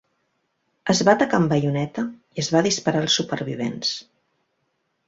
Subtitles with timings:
[0.93, 3.95] Es va atacar amb baioneta i es va disparar als supervivents.